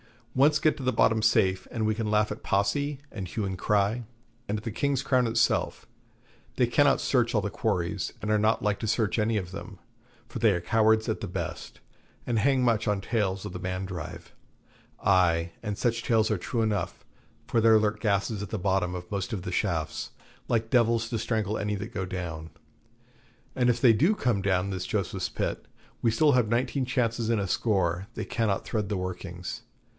[0.33, 3.57] Once get to the bottom safe, and we can laugh at Posse, and hue and
[3.57, 4.05] cry,
[4.47, 5.85] and at the King's Crown itself.
[6.55, 9.77] They cannot search all the quarries, and are not like to search any of them,
[10.27, 11.81] for they are cowards at the best,
[12.25, 14.33] and hang much on tales of the Mandrive.
[15.03, 17.05] Ay, and such tales are true enough,
[17.45, 20.11] for there lurk gases at the bottom of most of the shafts,
[20.47, 22.49] like devils to strangle any that go down.
[23.53, 25.67] And if they do come down this Joseph's Pit,
[26.01, 29.63] we still have nineteen chances in a score they cannot thread the workings.